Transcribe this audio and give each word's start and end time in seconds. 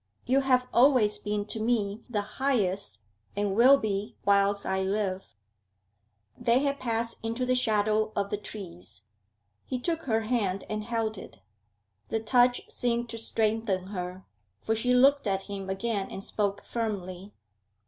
'You 0.25 0.39
have 0.41 0.67
always 0.73 1.19
been 1.19 1.45
to 1.45 1.59
me 1.59 2.01
the 2.09 2.21
highest, 2.23 3.01
and 3.35 3.55
will 3.55 3.77
be 3.77 4.15
whilst 4.25 4.65
I 4.65 4.81
live.' 4.81 5.35
They 6.35 6.57
had 6.61 6.79
passed 6.79 7.19
into 7.21 7.45
the 7.45 7.53
shadow 7.53 8.11
of 8.15 8.31
the 8.31 8.37
trees; 8.37 9.03
he 9.63 9.77
took 9.77 10.05
her 10.05 10.21
hand 10.21 10.63
and 10.67 10.83
held 10.83 11.19
it. 11.19 11.37
The 12.09 12.19
touch 12.19 12.67
seemed 12.71 13.09
to 13.09 13.19
strengthen 13.19 13.89
her, 13.93 14.25
for 14.63 14.73
she 14.75 14.91
looked 14.95 15.27
at 15.27 15.43
him 15.43 15.69
again 15.69 16.09
and 16.09 16.23
spoke 16.23 16.63
firmly. 16.63 17.35